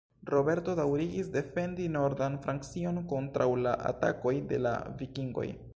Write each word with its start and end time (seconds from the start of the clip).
Roberto 0.33 0.73
daŭrigis 0.79 1.29
defendi 1.35 1.85
nordan 1.97 2.39
Francion 2.47 2.99
kontraŭ 3.13 3.49
la 3.67 3.79
atakoj 3.93 4.35
de 4.53 4.63
la 4.67 4.77
Vikingoj. 5.03 5.49